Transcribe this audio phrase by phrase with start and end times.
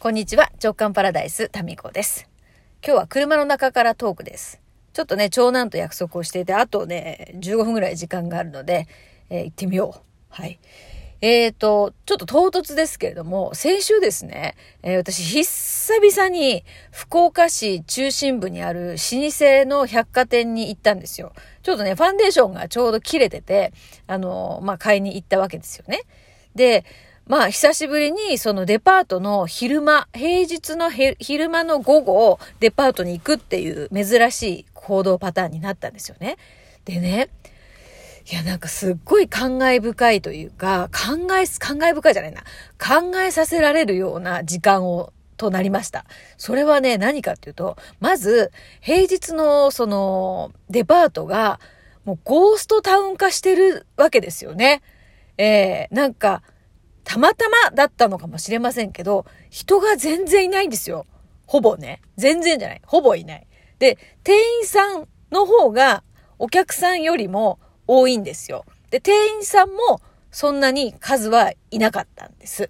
[0.00, 2.28] こんにちは、直感パラダイス、タミコです。
[2.86, 4.60] 今日は車の中からトークです。
[4.92, 8.86] ちょっとね、長男と約束をしていて、あとね、15分ぐらい時間があるので、
[9.28, 10.00] えー、行ってみよう。
[10.28, 10.60] はい。
[11.20, 18.98] えーと、ちょっと唐突ですけれども、先週ですね、えー、私、久々に福岡市中心部にある老舗
[19.66, 21.32] の百貨店に行ったんですよ。
[21.64, 23.72] ちょっとね、ファンデーションがちょうど切れてて、
[24.06, 26.02] あのー、まあ、買いに行ったわけですよね。
[26.54, 26.84] で、
[27.28, 36.38] まあ、久しぶりにそのデパートの昼間、平日の昼間の午後、デパートに行くっていう珍しい行動パターンになったんですよね。
[36.86, 37.28] でね、
[38.30, 42.40] いや、なんかすっごい感慨深いというか、考え、考え深いじゃないな。
[42.78, 46.06] 考えさせられるような時間を、となりました。
[46.38, 51.60] それはね、何かっていうと、まず、平日のその、デパートが、
[52.06, 54.80] もうゴーストタウン化してるわけですよね。
[55.36, 56.42] えー、なんか、
[57.08, 61.06] たまたまだったのかもしれませんけど、人が全然いないんですよ。
[61.46, 62.02] ほぼね。
[62.18, 62.82] 全然じゃない。
[62.84, 63.46] ほぼいない。
[63.78, 66.04] で、店員さんの方が
[66.38, 68.66] お客さんよりも多いんですよ。
[68.90, 72.68] で、店員さんもそんなに数はいなかったんです。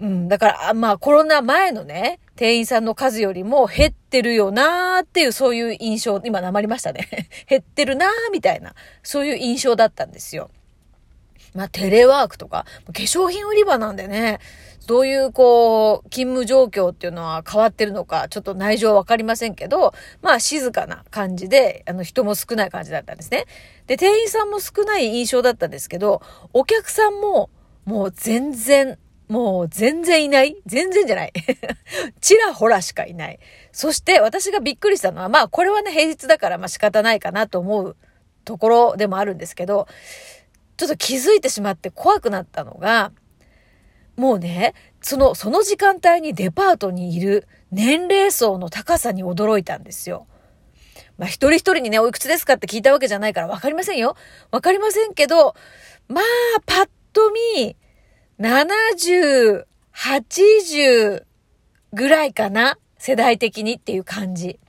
[0.00, 7.08] うん、だから、まあコロナ前のね、店員さんの数よりも減ってるよなーっていうそういう印象、今なまりましたね。
[7.50, 10.52] 減ってるなーみたいな、そういう印象だったんですよ。
[11.54, 14.40] まあ、テレワークとか、化粧品売り場なんでね、
[14.86, 23.46] どういう、こう、勤務状況っていうのは変わってるのか、ちょっと内情わかりませんけど、まあ、静かな感じで、あの、人も少ない感じだったんですね。
[23.86, 26.22] で、店員さんも少ない印象だったんですけど、
[26.52, 27.50] お客さんも、
[27.84, 30.56] もう全然、もう全然いない。
[30.66, 31.32] 全然じゃない。
[32.20, 33.40] ちらほらしかいない。
[33.72, 37.96] そして私がびっくりしたのは、まあこれはね平日だからまあ仕方ないかなと思う
[38.44, 39.88] ところでもあるんですけど、
[40.76, 43.12] ちょっと気づいてしまって怖くなったのが、
[44.16, 50.26] もうね、その、その時間帯にデパートにいる年齢層の高さに驚いたんですよ。
[51.18, 54.16] まあ、一人一人にね、おいくつですかって聞いたわけじゃないからわかりませんよ。
[54.50, 55.54] わかりませんけど、
[56.08, 57.76] まあ、パッと見、
[58.38, 61.24] 70、80
[61.92, 64.60] ぐらいかな世代的にっていう感じ。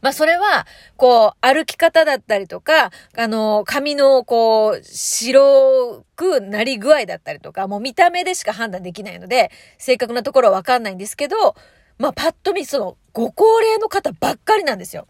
[0.00, 0.66] まあそれは、
[0.96, 11.56] こう、歩き方だったりとか、あの、髪の、こう、白くなり具合だったりとか、もう見た目でしか判断できないので、正確なところはわかんないんですけど、
[11.98, 15.06] まあパッと見、その、ご高齢の方ばっかりなんですよ。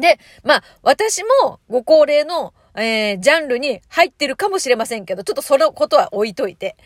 [0.00, 6.76] で、まあ、私もご高齢の、えー、ジャンルに入ってるかもしれませんけど、ちょっとそのことは置いといて。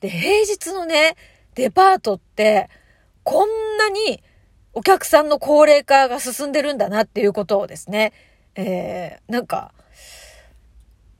[0.00, 1.16] で、平日のね、
[1.54, 2.68] デパートって、
[3.22, 4.22] こんなに
[4.74, 8.12] お客さんの高齢化が進んでるんだなっていうことをですね、
[8.56, 9.72] えー、なんか、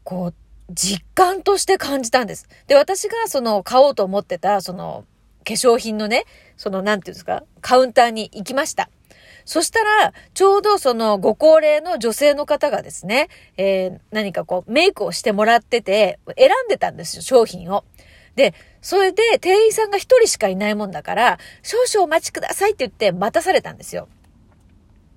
[0.02, 0.34] こう、
[0.70, 2.48] 実感として感じたんです。
[2.66, 5.04] で、私がその買おうと思ってた、その
[5.46, 6.24] 化粧品のね、
[6.56, 8.90] そのなんていうんですか、カウンターに行きました。
[9.44, 17.84] そしたら、ちょうどそのご高齢の女性の方がですね、えー、何かこうメイクをしてもらってて、選んでたんですよ、商品を。
[18.36, 24.08] で、それで店員さんが一人しかいないもんだから、少々お待ちくださいって言って待たされたんですよ。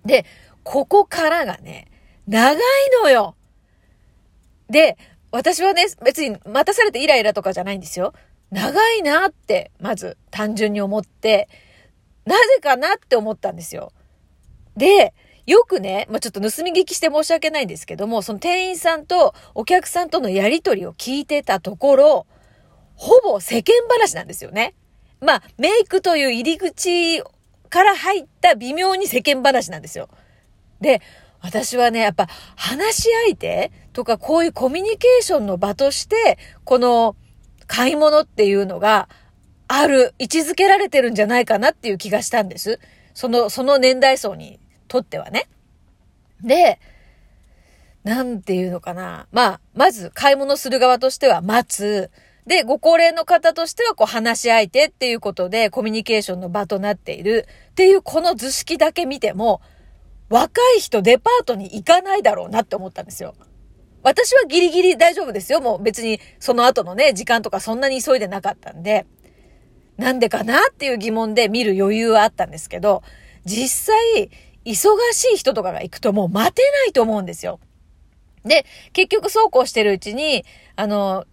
[0.06, 0.26] で、
[0.64, 1.88] ここからがね、
[2.28, 2.56] 長い
[3.04, 3.36] のよ。
[4.70, 4.98] で、
[5.32, 8.14] 私はね、別に待たされてイライラとかじゃないんですよ。
[8.52, 11.50] 長いなって、まず単純に思って、
[12.26, 13.92] なぜかなって思ったんですよ。
[14.76, 15.14] で、
[15.46, 22.28] よくね、まあ、ちょっと盗み聞きして申し訳ないんですけども、その店員さんとお客さんとのやりとりを聞いてたところ、
[22.98, 24.74] ほぼ世間話なんですよね。
[25.22, 27.24] まあ、メイクという入り口
[27.70, 30.10] から入った微妙に世間話なんですよ。
[30.82, 31.02] で、
[31.42, 37.16] 私はね、やっぱ話し相手とかこういうコミュニケーションの場として、この
[37.68, 39.08] 買い物っていうのが
[39.68, 42.80] ある、位置づけられてるんじゃないかなっていう気がしたんです。
[43.14, 45.48] その、その年代層にとってはね。
[46.42, 46.80] で、
[48.04, 49.28] なんていうのかな。
[49.32, 52.10] まあ、まず買い物する側としては待つ。
[52.48, 59.62] で、ご高齢の方としては、こう、話し相手っていうことで、コミュニケーションの場となっているっていう、この図式だけ見ても、
[60.30, 63.36] 若い人デパートに行かないだろうなって思ったんですよ。
[64.02, 65.60] 私はギリギリ大丈夫ですよ。
[65.60, 69.06] もう別にその後のね、時間とかそんなに急いでなかったんで、
[69.98, 73.04] なんでかなっていう疑問で見る余裕はあったんですけど、
[73.46, 74.30] 実際、
[74.66, 77.60] 忙しい人とかが行くともう待てないと思うんですよ。
[78.44, 80.46] で、結局そうこうしてるうちに、
[80.76, 81.26] あの、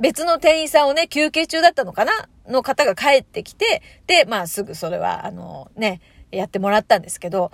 [0.00, 2.12] 別の店員さんをね、休憩中だったのかな？
[2.48, 6.00] の方が帰ってきて、で、まあすぐそれは、あのね、
[6.30, 7.50] やってもらったんですけど、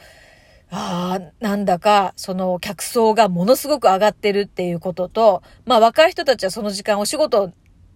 [0.71, 7.53] ああ、なんだか、その客層がものすごく上がってるっていうことと、まあ若い人たちはその時間お仕事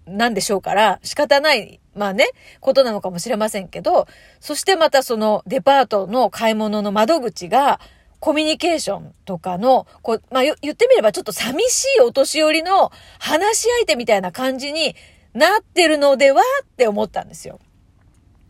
[0.07, 2.27] なんでしょうから、仕方ない、まあね、
[2.61, 4.07] ことなのかもしれませんけど、
[4.41, 7.81] そしてまたそのデパートの買い物の窓口が、
[8.21, 14.97] コミュニケーションとかの、こう、まあ、言ってみればちょっと寂しいお年寄りの話し相手みたいな感じに
[15.35, 17.61] なってるのではって思ったんですよ。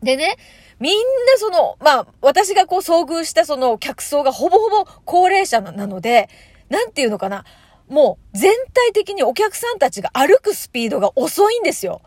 [0.02, 0.36] でね、
[0.80, 1.02] みんな
[1.38, 6.28] その、まあ、私がこう遭遇したその客層がほぼほぼ高齢者なので、
[6.68, 7.44] なんていうのかな。
[7.88, 12.02] もう全体的にお客さんたちが歩くスピードが遅いんですよ。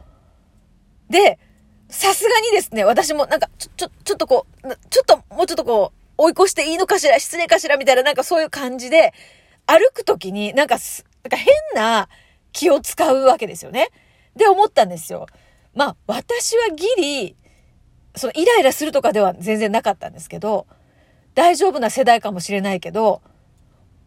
[1.09, 1.39] で、
[1.89, 9.13] さすがにですね、私もなんか、ちょ、ちょ、ちょっとこう、ちょっと、もうちょっとこう、追い越していいのかしら、失礼かしら、みたいな、なんかそういう感じで、
[9.65, 12.09] 歩くときになんかすなんか変な
[12.51, 13.89] 気を使うわけですよね。
[14.35, 15.27] で、思ったんですよ。
[15.73, 17.35] まあ、私はギリ、
[18.15, 20.67] そのイライラするとかでは全然なかったんですけど、
[21.33, 23.21] 大丈夫な世代かもしれないけど、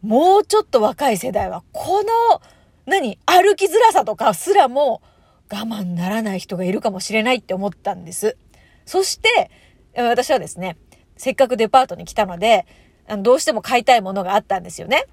[0.03, 2.43] もうちょっと若い世代は、この、
[2.87, 5.01] 何歩きづらさとかすらも
[5.51, 8.37] 我慢ならない人がいるかもしれないって思ったんです。
[8.85, 9.51] そして、
[9.97, 10.77] 私はですね、
[11.17, 12.67] せっかくデパートに来たので、
[13.07, 15.07] あのどうしても買いたいものがあったんですよね。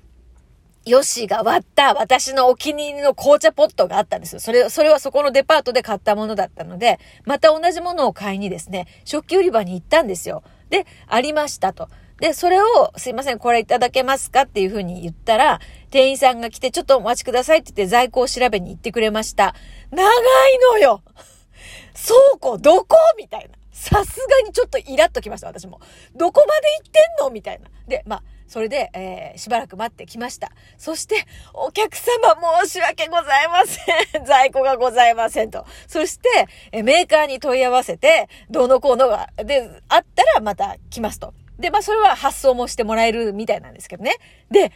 [0.86, 4.40] ヨッシーが割った私のお気に入りの紅茶ポットがあったんですよ。
[4.40, 10.44] それ、それはそこのデパートで買ったものだったので、また同じものを買いにですね、食器売り場に行ったんですよ。
[10.72, 11.88] で、ありましたと。
[12.20, 15.60] で、それを、すいません、これいただけますかっていうふうに言ったら、
[15.92, 19.54] 店員さんが来て、ちょっとお待ちくださいって言って在庫を調べに行ってくれました。
[19.92, 21.02] 長いのよ
[21.94, 22.98] 倉庫どこ？
[23.18, 23.61] みたいな。
[23.82, 25.82] さすがにちょっとイラッときました、私も。
[26.16, 27.32] どこまで行ってんの？
[27.32, 27.68] みたいな。
[27.88, 30.52] で、まあ、それで、えー、しばらく待ってきました。
[30.78, 34.22] そして、お客様申し訳ございません。
[34.24, 35.66] 在庫がございませんと。
[35.88, 41.34] そして、えメーカーに問い合わせて、どうのコードが、で、あったらまた来ますと。
[41.58, 44.14] で、まあ、それは発送もしてもらえるみたいなんですけどね。
[44.52, 44.72] で、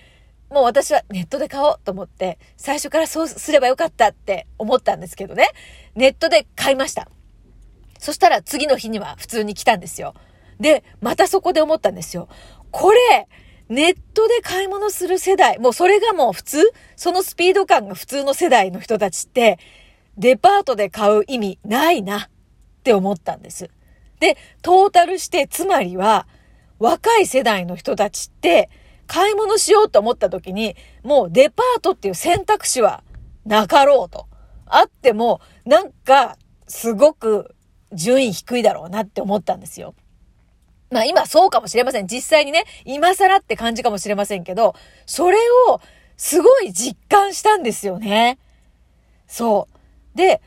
[0.50, 5.48] もう私はネットで買おうと思って、最初からそうすればよかったって思ったんですけどね。
[5.94, 7.08] ネットで買いました。
[8.00, 10.14] そしたら次の日には普通に来たんですよ。
[10.60, 12.28] で、またそこで思ったんですよ。
[12.72, 13.28] これ、
[13.68, 19.58] ネットで買い物する世代、もうそれがもう普通そのスピード感が普通の世代の人たちって、
[20.18, 22.30] デパートで買う意味ないなっ
[22.84, 23.70] て思ったんです。
[24.20, 26.28] で、トータルして、つまりは、
[26.80, 28.70] 若い世代の人たちって、
[29.08, 33.04] 買い物しようと思った時に、もうデパートっていう選択肢は
[33.46, 34.28] なかろうと。
[34.66, 36.38] あっても、なんか、
[36.68, 37.56] すごく
[37.94, 39.96] 順位低いだろうなって思ったんですよ。
[40.92, 42.08] まあ今そうかもしれません。
[42.08, 45.38] 実際にね、今更って感じかもしれませんけど、それ
[45.70, 45.82] を
[46.18, 48.38] すごい実感したんですよね。
[49.28, 49.68] そ
[50.14, 50.18] う。
[50.18, 50.42] で、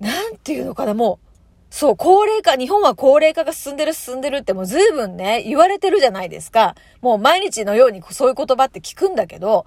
[0.00, 1.28] なんていうのかな、もう、
[1.70, 6.74] そう、高齢化、日本は高齢化が進んでる進んでるってもう随分ね、言われてるじゃないですか。
[7.02, 9.66] もう毎日のようにそういう言葉って聞くんだけど、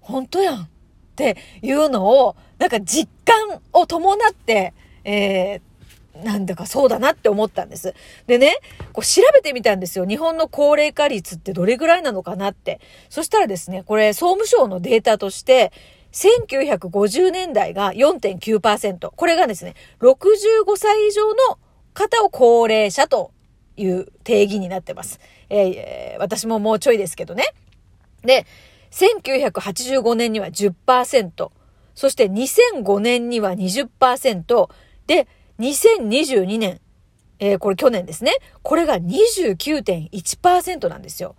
[0.00, 0.68] 本当やんっ
[1.14, 4.72] ていうのを、なんか実感を伴って、
[5.04, 5.60] えー、
[6.14, 7.94] なんだかそうだなって思ったんです。
[8.26, 8.56] でね、
[8.92, 10.06] こう調べてみたんですよ。
[10.06, 12.80] 日本の高齢化率ってどれぐらいなのかなって。
[13.08, 15.72] そしたらですね、これ総務省のデータとして、
[16.12, 19.10] 1950年代が4.9%。
[19.14, 21.58] これがですね、65歳以上の
[21.94, 23.32] 方を高齢者と
[23.76, 25.20] いう定義になってます。
[25.48, 27.44] えー、私ももうちょいですけどね。
[28.22, 28.46] で、
[28.90, 31.50] 1985年には10%、
[31.94, 34.68] そして2005年には20%、
[35.06, 35.26] で、
[35.58, 36.80] 2022年、
[37.38, 38.32] えー、これ去年ですね。
[38.62, 41.36] これが29.1%なんですよ。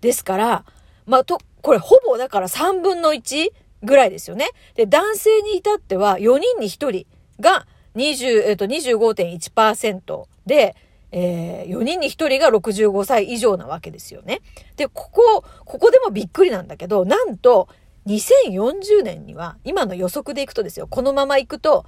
[0.00, 0.64] ですから、
[1.06, 3.50] まあ、と、これほぼだから3分の1
[3.82, 4.50] ぐらいですよね。
[4.74, 7.06] で、男性に至っては4人に1人
[7.40, 10.76] が20、えっ、ー、と、25.1%で、
[11.12, 14.40] えー、4人に1人が65歳以上なわけですよね。
[14.76, 17.68] で、ここ、ここでもびっくりなんだけど、なんと、
[18.06, 21.86] 2040年には、今の予測でいくとですよ、このままいくと、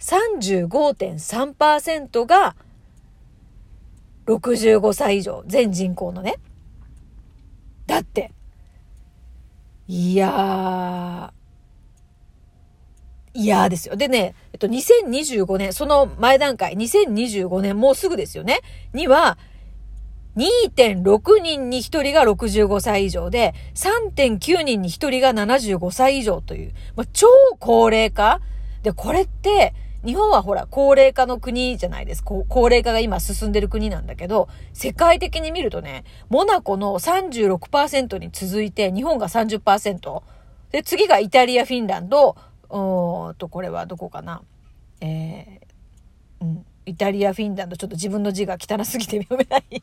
[0.00, 2.56] 35.3%が
[4.26, 6.34] 65歳以上、全人口のね。
[7.86, 8.32] だって、
[9.88, 11.40] いやー、
[13.34, 13.96] いやーですよ。
[13.96, 18.60] でね、えっと、2025年、その前段階、2025年、もうすぐですよね。
[18.92, 19.38] には、
[20.36, 27.26] 2.6人に1人が65歳以上で、3.9人に1人が75歳以上という、まあ、超
[27.58, 28.40] 高齢化
[28.82, 32.24] で、これって、日本はほら、高齢化の国じゃないです。
[32.24, 40.22] 高齢化が今進んでる国なんだけど、世界的に見るとね、モナコの36%に続いて、日本が30%。
[40.72, 42.36] で、次がイタリア、フィンランド、
[42.70, 44.42] おと、これはどこかな。
[45.00, 49.82] えー、うん、イタリア、フィンランド、ちょっと自分の字が汚すぎて読めない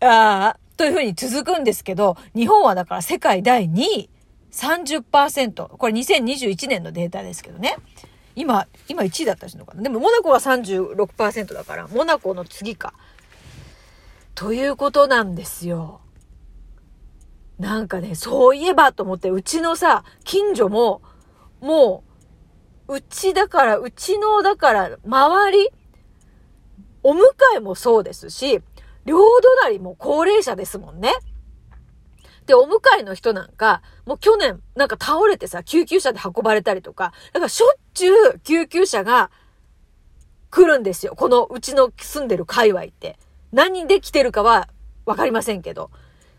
[0.00, 4.10] ああ、というふうに続くんですけど、日本はだから世界第2位。
[4.54, 5.68] 30%。
[5.76, 7.76] これ2021年のデータですけどね。
[8.36, 9.82] 今、今1位だったりするのかな？
[9.82, 12.94] でもモナコは36%だから、モナコの次か。
[14.34, 16.00] ということなんですよ。
[17.58, 21.02] なんかね、そういえばと思って、うちのさ、近所も、
[21.60, 22.02] も
[22.88, 25.70] う、うちだから、うちの、だから、周り、
[27.04, 27.18] お迎
[27.56, 28.60] えもそうですし、
[29.04, 29.18] 両
[29.62, 31.12] 隣も高齢者ですもんね。
[32.46, 39.30] で、お迎えの人なんか、もう去年、なんか倒れてさ、救急車で運ばれたりとか、だからしょっちゅう救急車が
[40.50, 41.14] 来るんですよ。
[41.16, 43.18] このうちの住んでる界隈って。
[43.52, 44.68] 何で来てるかは
[45.06, 45.90] わかりませんけど。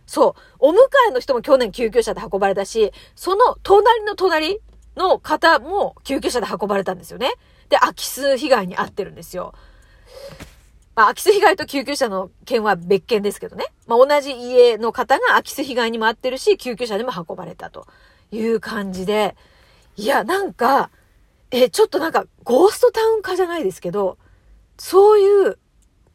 [0.06, 0.42] そう。
[0.60, 0.76] お迎
[1.10, 4.60] えの人も去年救急車で運ばれたし、その隣の隣
[4.96, 7.34] の方も救急車で運ばれたんですよね。
[7.70, 9.54] で、空き巣被害に遭ってるんですよ。
[10.96, 13.66] まあ、空き巣被害と救急車の件は別件ですけどね。
[13.86, 17.88] まあ、同じ家の方が空き巣被害にも遭ってるし、救急車でも運ばれたと
[18.32, 19.36] いう感じで、
[19.98, 20.90] いや、なんか、
[21.52, 24.18] え、ちょっとなんか、ゴーストタウン化じゃないですけど、
[24.78, 25.58] そういう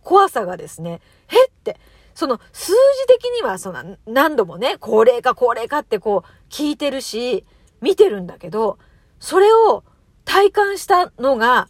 [0.03, 1.79] 怖さがですね、へって、
[2.15, 7.45] その数字的にはその何度もね、高齢化高齢化ってこう聞いてるし、
[7.81, 8.79] 見てるんだけど、
[9.19, 9.85] それを
[10.25, 11.69] 体感したのが、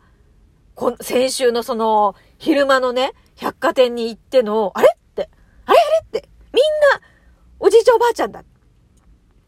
[0.81, 5.29] こ先週のその昼間のね、百貨店に行っての、あれって、
[5.67, 5.83] あれあ
[6.15, 6.65] れって、みん
[6.99, 7.07] な
[7.59, 8.43] おじいちゃんおばあちゃんだ。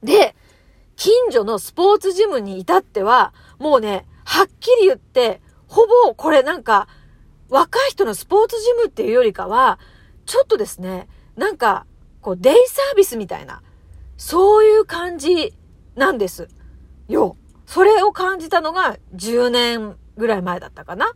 [0.02, 0.36] で、
[0.94, 6.86] 近所のスポーツジムに至っては、もうね、はっきり言って、ほぼこれなんか、
[7.48, 9.78] 若い人のスポーツジムっていうよりかは、
[10.26, 11.86] ちょっとですね、なんか、
[12.20, 13.62] こう、デイサービスみたいな、
[14.18, 15.54] そういう感じ
[15.96, 16.48] なんです。
[17.08, 17.38] よ。
[17.64, 21.12] それを感じたのが10年ぐらい前だったかな。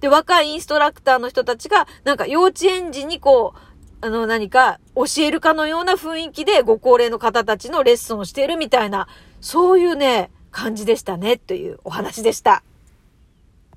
[0.00, 3.58] で、若いインストラクターの人たちが、なんか幼稚園児にこう、
[4.02, 9.08] あの何か教えるかのような雰囲気でご高齢の方たちのレッスンをしているみたいな、
[9.40, 12.62] そういうね、感じでしたね、というお話でした。